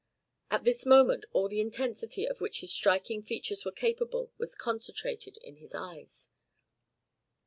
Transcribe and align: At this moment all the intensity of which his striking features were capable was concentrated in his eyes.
At 0.49 0.63
this 0.63 0.83
moment 0.83 1.25
all 1.31 1.47
the 1.47 1.61
intensity 1.61 2.25
of 2.27 2.41
which 2.41 2.61
his 2.61 2.73
striking 2.73 3.21
features 3.21 3.65
were 3.65 3.71
capable 3.71 4.31
was 4.39 4.55
concentrated 4.55 5.37
in 5.43 5.57
his 5.57 5.75
eyes. 5.75 6.31